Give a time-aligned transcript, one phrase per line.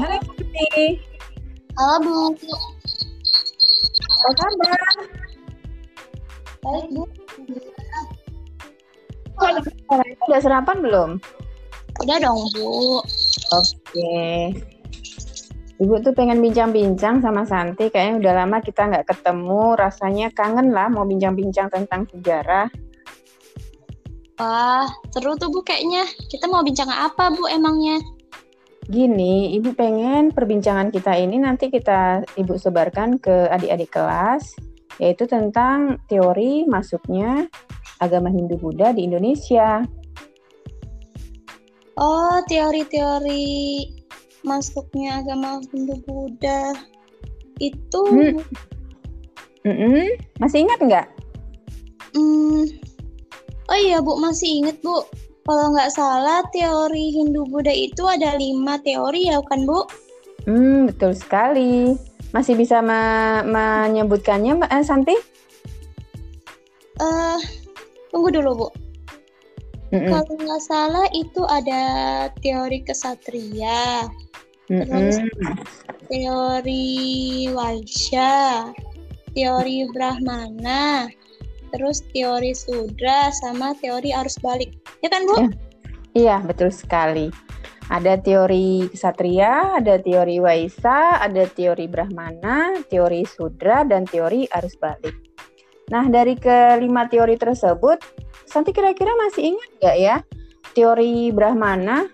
[0.00, 0.96] Halo Putri.
[1.76, 2.56] Halo Bu.
[4.00, 4.80] Apa kabar?
[6.64, 7.04] Baik Bu.
[10.24, 11.10] Udah sarapan belum?
[12.00, 13.04] Udah dong Bu.
[13.52, 14.56] Oke.
[15.76, 17.92] Ibu tuh pengen bincang-bincang sama Santi.
[17.92, 19.76] Kayaknya udah lama kita nggak ketemu.
[19.76, 22.72] Rasanya kangen lah mau bincang-bincang tentang sejarah.
[24.40, 26.08] Wah, seru tuh Bu kayaknya.
[26.32, 28.00] Kita mau bincang apa Bu emangnya?
[28.90, 34.50] Gini, Ibu pengen perbincangan kita ini nanti kita Ibu sebarkan ke adik-adik kelas,
[34.98, 37.46] yaitu tentang teori masuknya
[38.02, 39.86] agama Hindu-Buddha di Indonesia.
[41.94, 43.86] Oh, teori-teori
[44.42, 46.74] masuknya agama Hindu-Buddha
[47.62, 48.42] itu Hmm.
[49.60, 50.08] Mm-mm.
[50.42, 51.06] Masih ingat nggak?
[52.16, 52.64] hmm,
[53.70, 55.04] Oh iya Bu, masih inget Bu.
[55.50, 59.82] Kalau nggak salah teori Hindu-Buddha itu ada lima teori ya kan Bu?
[60.46, 61.98] Hmm, betul sekali.
[62.30, 65.16] Masih bisa me- menyebutkannya, Mbak eh, Santi?
[67.02, 67.38] Eh,
[68.14, 68.68] tunggu dulu Bu.
[69.90, 70.06] Mm-mm.
[70.06, 71.82] Kalau nggak salah itu ada
[72.38, 74.06] teori kesatria,
[74.70, 75.10] Mm-mm.
[76.06, 76.94] teori
[77.50, 78.70] Waisya,
[79.34, 81.10] teori Brahmana,
[81.74, 84.70] terus teori Sudra, sama teori arus balik.
[85.00, 85.34] Ya kan, Bu?
[85.36, 85.48] Ya.
[86.10, 87.30] Iya, betul sekali.
[87.90, 95.14] Ada teori kesatria, ada teori Waisa, ada teori Brahmana, teori Sudra, dan teori arus balik.
[95.90, 97.98] Nah, dari kelima teori tersebut,
[98.46, 100.16] Santi kira-kira masih ingat nggak ya
[100.74, 102.06] teori Brahmana?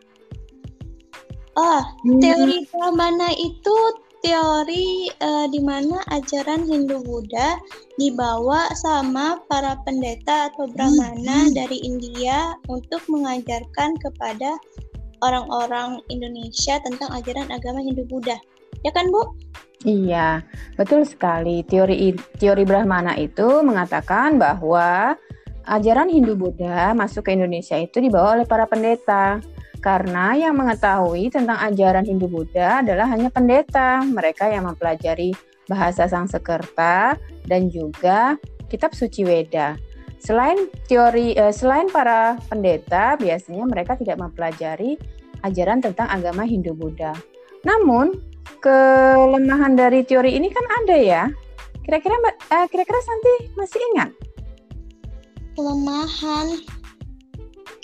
[1.57, 1.83] Oh,
[2.21, 3.77] teori Brahmana itu
[4.25, 7.61] teori eh, di mana ajaran Hindu-Buddha
[8.01, 14.57] dibawa sama para pendeta atau Brahmana dari India untuk mengajarkan kepada
[15.25, 18.37] orang-orang Indonesia tentang ajaran agama Hindu-Buddha.
[18.85, 19.37] Ya kan, Bu?
[19.87, 20.43] Iya,
[20.75, 21.63] betul sekali.
[21.63, 25.15] Teori teori Brahmana itu mengatakan bahwa
[25.67, 29.43] ajaran Hindu-Buddha masuk ke Indonesia itu dibawa oleh para pendeta.
[29.87, 35.31] Karena yang mengetahui tentang ajaran Hindu-Buddha adalah hanya pendeta, mereka yang mempelajari
[35.71, 37.15] bahasa Sangsekerta
[37.47, 38.35] dan juga
[38.67, 39.79] kitab suci Weda.
[40.19, 40.59] Selain
[40.91, 44.99] teori eh, selain para pendeta, biasanya mereka tidak mempelajari
[45.47, 47.15] ajaran tentang agama Hindu-Buddha.
[47.63, 48.11] Namun,
[48.59, 51.23] kelemahan dari teori ini kan ada ya.
[51.87, 54.11] Kira-kira eh, kira-kira Santi masih ingat?
[55.55, 56.59] Kelemahan.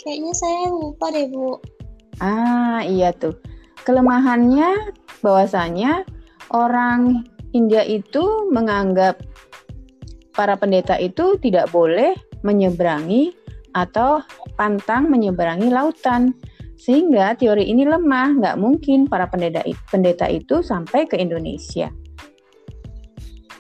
[0.03, 1.63] Kayaknya saya lupa deh, Bu.
[2.23, 3.35] Ah, iya tuh.
[3.83, 4.95] Kelemahannya
[5.27, 6.07] bahwasanya
[6.55, 9.19] orang India itu menganggap
[10.31, 12.15] para pendeta itu tidak boleh
[12.47, 13.35] menyeberangi
[13.75, 14.23] atau
[14.55, 16.31] pantang menyeberangi lautan.
[16.79, 21.91] Sehingga teori ini lemah, nggak mungkin para pendeta, pendeta itu sampai ke Indonesia.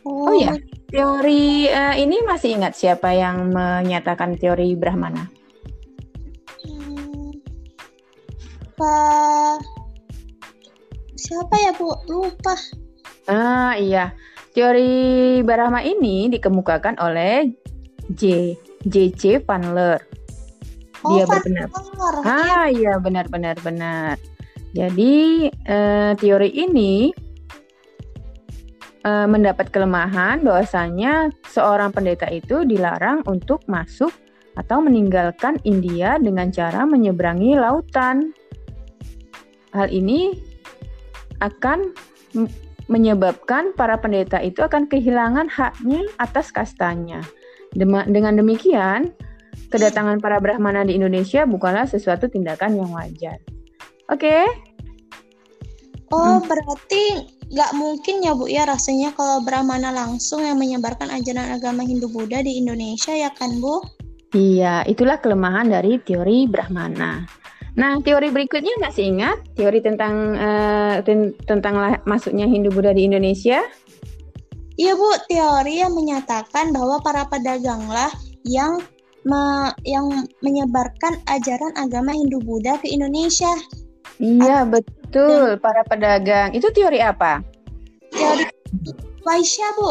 [0.02, 0.58] Oh ya,
[0.90, 5.41] teori eh, ini masih ingat siapa yang menyatakan teori Brahmana?
[8.82, 9.72] Pak
[11.14, 11.94] siapa ya Bu?
[12.10, 12.54] Lupa.
[13.30, 14.10] Ah iya,
[14.52, 17.54] teori Brahma ini dikemukakan oleh
[18.10, 18.52] J.
[18.82, 19.38] J.C.
[19.46, 20.02] Van Leer.
[21.06, 21.82] Oh, Dia berpendapat.
[21.86, 22.26] Iya.
[22.26, 24.18] Ah iya benar benar benar.
[24.74, 27.14] Jadi eh, teori ini
[29.06, 34.10] eh, mendapat kelemahan bahwasanya seorang pendeta itu dilarang untuk masuk
[34.58, 38.34] atau meninggalkan India dengan cara menyeberangi lautan.
[39.72, 40.36] Hal ini
[41.40, 41.92] akan
[42.86, 47.24] menyebabkan para pendeta itu akan kehilangan haknya atas kastanya.
[47.72, 49.16] Dengan demikian,
[49.72, 53.40] kedatangan para Brahmana di Indonesia bukanlah sesuatu tindakan yang wajar.
[54.12, 54.44] Oke,
[56.12, 56.44] Oh, Hmm.
[56.44, 62.44] berarti nggak mungkin ya Bu ya rasanya kalau Brahmana langsung yang menyebarkan ajaran agama Hindu-Buddha
[62.44, 63.80] di Indonesia ya kan Bu?
[64.36, 67.24] iya, itulah kelemahan dari teori Brahmana.
[67.72, 73.64] Nah, teori berikutnya masih ingat teori tentang eh, ten- tentang lah- masuknya Hindu-Buddha di Indonesia?
[74.76, 78.12] Iya Bu, teori yang menyatakan bahwa para pedaganglah
[78.44, 78.80] yang
[79.24, 80.08] me- yang
[80.44, 83.52] menyebarkan ajaran agama Hindu-Buddha ke Indonesia.
[84.20, 85.56] Iya, betul.
[85.60, 86.52] Para pedagang.
[86.52, 87.40] Itu teori apa?
[88.12, 88.44] Teori
[89.22, 89.90] Waisya Bu.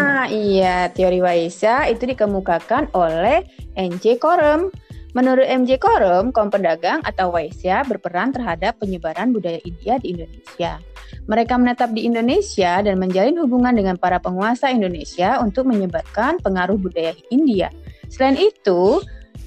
[0.00, 3.44] Ah, iya, teori Waisa itu dikemukakan oleh
[3.76, 4.16] N.J.
[4.16, 4.72] Korem.
[5.16, 5.80] Menurut M.J.
[5.80, 10.76] Korem, kaum pedagang atau Waisya berperan terhadap penyebaran budaya India di Indonesia.
[11.24, 17.16] Mereka menetap di Indonesia dan menjalin hubungan dengan para penguasa Indonesia untuk menyebarkan pengaruh budaya
[17.32, 17.72] India.
[18.12, 19.00] Selain itu,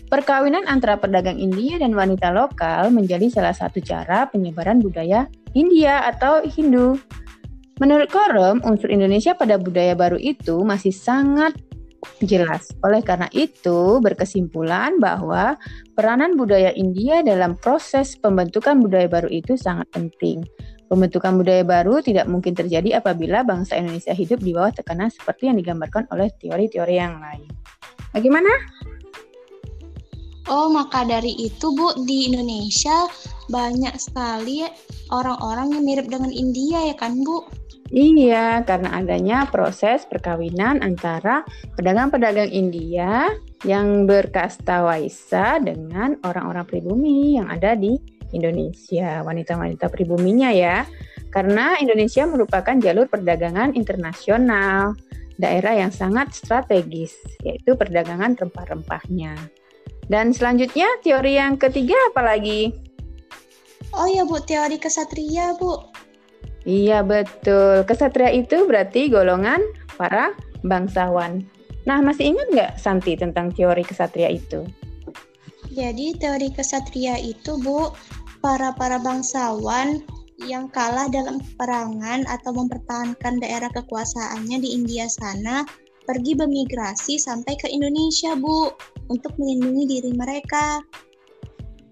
[0.09, 6.41] perkawinan antara pedagang India dan wanita lokal menjadi salah satu cara penyebaran budaya India atau
[6.49, 6.97] Hindu.
[7.77, 11.53] Menurut Korum, unsur Indonesia pada budaya baru itu masih sangat
[12.23, 12.71] jelas.
[12.83, 15.55] Oleh karena itu, berkesimpulan bahwa
[15.93, 20.43] peranan budaya India dalam proses pembentukan budaya baru itu sangat penting.
[20.89, 25.61] Pembentukan budaya baru tidak mungkin terjadi apabila bangsa Indonesia hidup di bawah tekanan seperti yang
[25.61, 27.45] digambarkan oleh teori-teori yang lain.
[28.09, 28.49] Bagaimana?
[30.49, 33.05] Oh, maka dari itu, Bu, di Indonesia
[33.53, 34.65] banyak sekali
[35.13, 37.45] orang-orang yang mirip dengan India ya kan, Bu?
[37.93, 43.29] Iya, karena adanya proses perkawinan antara pedagang-pedagang India
[43.65, 47.97] yang berkasta Waisa dengan orang-orang pribumi yang ada di
[48.33, 50.85] Indonesia, wanita-wanita pribuminya ya.
[51.29, 54.97] Karena Indonesia merupakan jalur perdagangan internasional,
[55.37, 59.58] daerah yang sangat strategis, yaitu perdagangan rempah-rempahnya.
[60.09, 62.73] Dan selanjutnya teori yang ketiga apa lagi?
[63.93, 65.77] Oh ya Bu, teori kesatria Bu.
[66.65, 67.85] Iya betul.
[67.85, 69.61] Kesatria itu berarti golongan
[70.01, 70.33] para
[70.65, 71.45] bangsawan.
[71.87, 74.65] Nah, masih ingat nggak Santi tentang teori kesatria itu?
[75.73, 77.93] Jadi teori kesatria itu Bu,
[78.41, 80.01] para para bangsawan
[80.41, 85.67] yang kalah dalam perangan atau mempertahankan daerah kekuasaannya di India sana
[86.09, 88.73] pergi bermigrasi sampai ke Indonesia, Bu,
[89.13, 90.81] untuk melindungi diri mereka.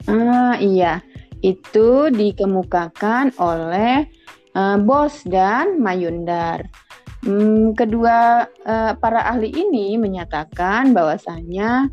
[0.10, 1.06] Ah, iya.
[1.46, 4.10] Itu dikemukakan oleh
[4.58, 6.66] uh, Bos dan Mayundar.
[7.22, 11.86] Hmm, kedua uh, para ahli ini menyatakan bahwasanya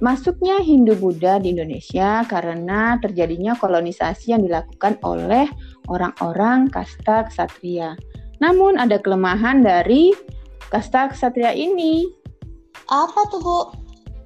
[0.00, 5.44] masuknya Hindu Buddha di Indonesia karena terjadinya kolonisasi yang dilakukan oleh
[5.92, 8.00] orang-orang kasta ksatria.
[8.40, 10.16] Namun ada kelemahan dari
[10.70, 12.06] kasta ksatria ini.
[12.86, 13.58] Apa tuh, Bu?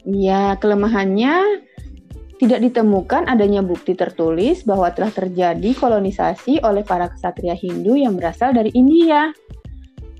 [0.04, 1.64] Ya, kelemahannya
[2.36, 8.52] tidak ditemukan adanya bukti tertulis bahwa telah terjadi kolonisasi oleh para kesatria Hindu yang berasal
[8.52, 9.32] dari India.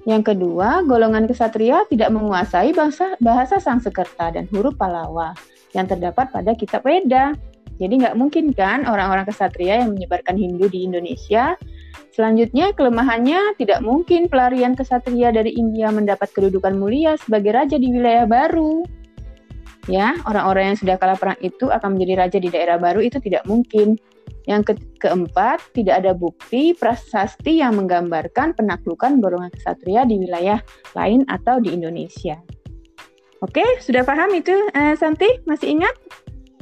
[0.04, 5.32] Yang kedua, golongan kesatria tidak menguasai bahasa, bahasa Sanskerta dan huruf Palawa
[5.72, 7.32] yang terdapat pada kitab Weda.
[7.80, 11.58] Jadi nggak mungkin kan orang-orang kesatria yang menyebarkan Hindu di Indonesia.
[12.14, 18.24] Selanjutnya, kelemahannya tidak mungkin pelarian kesatria dari India mendapat kedudukan mulia sebagai raja di wilayah
[18.24, 18.86] baru
[19.86, 23.44] ya orang-orang yang sudah kalah perang itu akan menjadi raja di daerah baru itu tidak
[23.48, 23.96] mungkin.
[24.44, 30.60] Yang ke keempat, tidak ada bukti prasasti yang menggambarkan penaklukan golongan kesatria di wilayah
[30.92, 32.36] lain atau di Indonesia.
[33.40, 35.28] Oke, sudah paham itu, eh, Santi?
[35.48, 35.96] Masih ingat?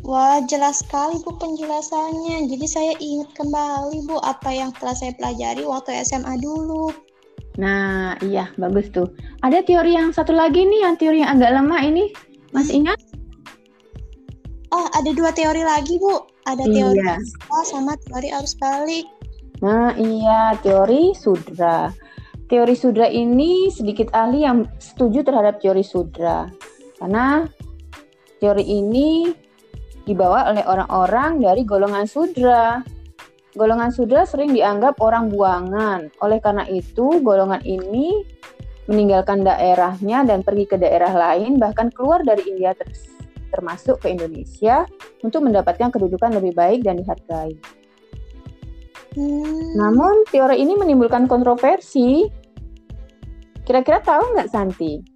[0.03, 2.51] Wah, jelas sekali Bu penjelasannya.
[2.51, 6.91] Jadi saya ingat kembali Bu apa yang telah saya pelajari waktu SMA dulu.
[7.63, 9.15] Nah, iya, bagus tuh.
[9.47, 12.11] Ada teori yang satu lagi nih, yang teori yang agak lemah ini.
[12.51, 12.99] Masih ingat?
[14.75, 16.27] Oh, ada dua teori lagi, Bu.
[16.51, 17.17] Ada teori iya.
[17.69, 19.07] sama teori arus balik.
[19.63, 21.95] Nah, iya, teori sudra.
[22.51, 26.51] Teori sudra ini sedikit ahli yang setuju terhadap teori sudra.
[26.99, 27.47] Karena
[28.43, 29.31] teori ini
[30.07, 32.83] dibawa oleh orang-orang dari golongan sudra.
[33.53, 36.09] Golongan sudra sering dianggap orang buangan.
[36.25, 38.25] Oleh karena itu, golongan ini
[38.89, 42.73] meninggalkan daerahnya dan pergi ke daerah lain, bahkan keluar dari India
[43.53, 44.89] termasuk ke Indonesia
[45.21, 47.53] untuk mendapatkan kedudukan lebih baik dan dihargai.
[49.13, 49.77] Hmm.
[49.77, 52.25] Namun teori ini menimbulkan kontroversi.
[53.63, 55.12] Kira-kira tahu nggak Santi?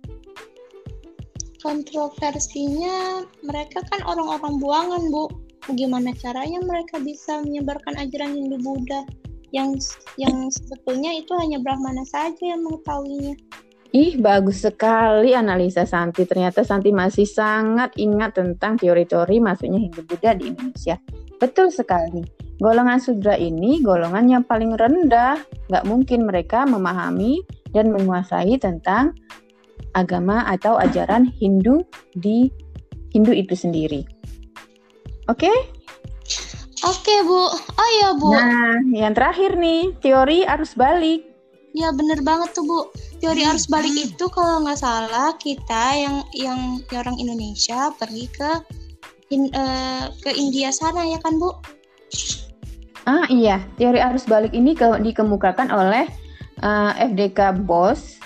[1.66, 5.26] Kontroversinya mereka kan orang-orang buangan bu.
[5.66, 9.02] Bagaimana caranya mereka bisa menyebarkan ajaran Hindu Buddha
[9.50, 9.74] yang
[10.14, 13.34] yang sebetulnya itu hanya Brahmana saja yang mengetahuinya.
[13.90, 16.22] Ih, bagus sekali analisa Santi.
[16.22, 21.02] Ternyata Santi masih sangat ingat tentang teori-teori masuknya Hindu Buddha di Indonesia.
[21.42, 22.22] Betul sekali.
[22.62, 25.42] Golongan Sudra ini golongan yang paling rendah.
[25.66, 27.42] Nggak mungkin mereka memahami
[27.74, 29.18] dan menguasai tentang
[29.96, 31.80] agama atau ajaran Hindu
[32.12, 32.52] di
[33.16, 34.04] Hindu itu sendiri.
[35.32, 35.48] Oke?
[35.48, 35.56] Okay?
[36.84, 37.42] Oke, Bu.
[37.56, 38.30] Oh ya, Bu.
[38.30, 41.24] Nah, yang terakhir nih, teori arus balik.
[41.72, 42.80] Ya, bener banget tuh, Bu
[43.20, 46.60] teori arus balik itu kalau nggak salah kita yang yang
[46.92, 48.50] orang Indonesia pergi ke
[49.32, 51.50] in, uh, ke India sana ya kan Bu?
[53.06, 56.10] Ah iya, teori arus balik ini ke, dikemukakan oleh
[56.60, 58.18] uh, eh, FDK Bos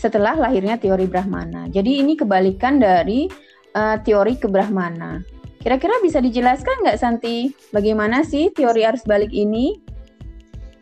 [0.00, 1.68] setelah lahirnya teori Brahmana.
[1.68, 3.28] Jadi ini kebalikan dari
[3.76, 5.20] uh, teori kebrahmana.
[5.60, 9.76] Kira-kira bisa dijelaskan nggak Santi, bagaimana sih teori arus balik ini?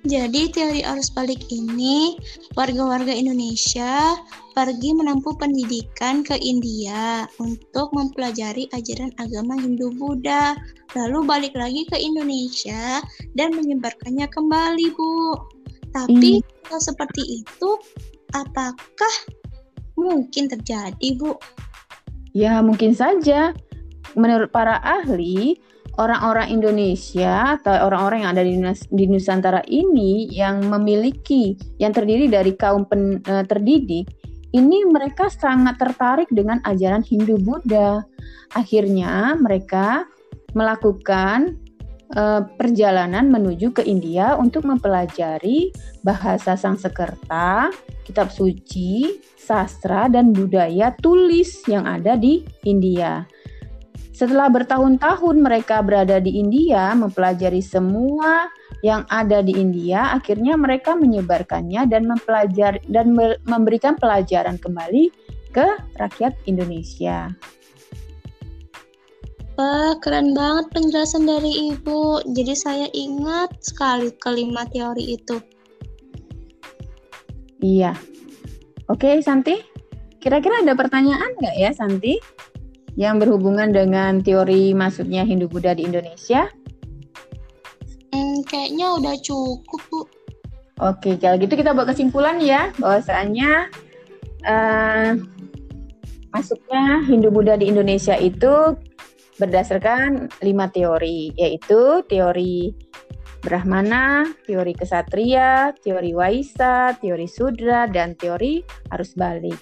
[0.07, 2.15] Jadi teori arus balik ini
[2.55, 4.15] warga-warga Indonesia
[4.55, 10.55] pergi menempuh pendidikan ke India untuk mempelajari ajaran agama Hindu Buddha,
[10.95, 13.03] lalu balik lagi ke Indonesia
[13.35, 15.35] dan menyebarkannya kembali, Bu.
[15.91, 16.47] Tapi hmm.
[16.71, 17.71] kalau seperti itu
[18.33, 19.15] apakah
[19.99, 21.37] mungkin terjadi, Bu?
[22.33, 23.53] Ya, mungkin saja.
[24.17, 25.61] Menurut para ahli,
[25.99, 28.55] orang-orang Indonesia atau orang-orang yang ada di,
[28.95, 34.07] di Nusantara ini yang memiliki yang terdiri dari kaum pen, uh, terdidik
[34.57, 38.01] ini mereka sangat tertarik dengan ajaran Hindu Buddha.
[38.57, 40.09] Akhirnya mereka
[40.57, 41.61] melakukan
[42.15, 47.69] uh, perjalanan menuju ke India untuk mempelajari bahasa Sangsekerta,
[48.07, 53.25] kitab suci, sastra dan budaya tulis yang ada di India.
[54.19, 58.51] Setelah bertahun-tahun mereka berada di India, mempelajari semua
[58.83, 63.15] yang ada di India, akhirnya mereka menyebarkannya dan mempelajari dan
[63.47, 65.15] memberikan pelajaran kembali
[65.55, 65.67] ke
[66.03, 67.31] rakyat Indonesia.
[69.59, 72.31] Wah, keren banget penjelasan dari Ibu.
[72.31, 75.43] Jadi saya ingat sekali kelima teori itu.
[77.59, 77.99] Iya.
[78.87, 79.59] Oke, Santi.
[80.23, 82.23] Kira-kira ada pertanyaan nggak ya, Santi?
[82.99, 86.51] yang berhubungan dengan teori masuknya Hindu Buddha di Indonesia?
[88.11, 90.03] Hmm, kayaknya udah cukup, Bu.
[90.83, 93.71] Oke, kalau gitu kita buat kesimpulan ya, bahwasanya
[94.43, 95.15] uh,
[96.35, 98.75] masuknya Hindu Buddha di Indonesia itu
[99.39, 102.75] berdasarkan lima teori, yaitu teori
[103.39, 109.57] Brahmana, teori kesatria, teori Waisa, teori Sudra, dan teori arus balik.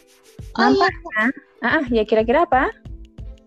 [0.56, 1.24] Oh, Nampaknya,
[1.60, 1.68] iya.
[1.80, 2.72] ah, ya kira-kira apa?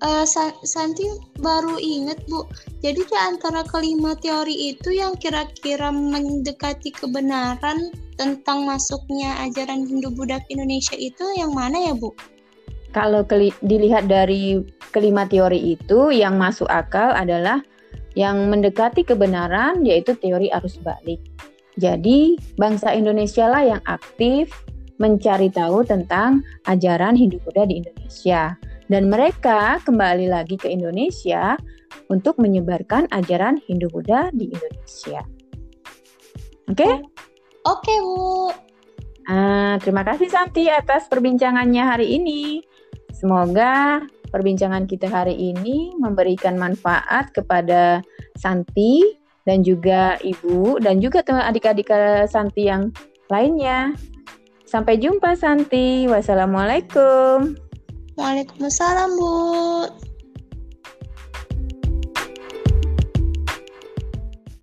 [0.03, 0.25] uh,
[0.63, 1.05] Santi
[1.39, 2.48] baru inget Bu.
[2.79, 10.39] Jadi di antara kelima teori itu yang kira-kira mendekati kebenaran tentang masuknya ajaran Hindu Buddha
[10.43, 12.12] ke Indonesia itu yang mana ya Bu?
[12.89, 13.22] Kalau
[13.62, 17.62] dilihat dari kelima teori itu yang masuk akal adalah
[18.17, 21.22] yang mendekati kebenaran yaitu teori arus balik.
[21.77, 24.51] Jadi bangsa Indonesia lah yang aktif
[25.00, 28.58] mencari tahu tentang ajaran Hindu Buddha di Indonesia
[28.91, 31.55] dan mereka kembali lagi ke Indonesia
[32.10, 35.22] untuk menyebarkan ajaran Hindu Buddha di Indonesia.
[36.67, 36.84] Oke?
[36.84, 36.93] Okay?
[37.69, 38.68] Oke, okay, Bu.
[39.29, 42.65] Uh, terima kasih Santi atas perbincangannya hari ini.
[43.13, 44.01] Semoga
[44.33, 48.01] perbincangan kita hari ini memberikan manfaat kepada
[48.33, 49.05] Santi
[49.45, 51.93] dan juga Ibu dan juga teman adik-adik
[52.25, 52.89] Santi yang
[53.29, 53.93] lainnya.
[54.65, 56.09] Sampai jumpa Santi.
[56.09, 57.53] Wassalamualaikum.
[58.17, 59.29] Waalaikumsalam, Bu.